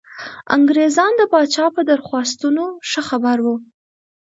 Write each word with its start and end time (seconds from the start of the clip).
انګرېزان 0.55 1.11
د 1.17 1.21
پاچا 1.31 1.65
په 1.75 1.81
درخواستونو 1.91 2.63
ښه 2.89 3.01
خبر 3.09 3.37
وو. 3.45 3.55